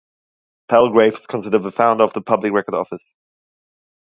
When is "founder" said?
1.71-2.03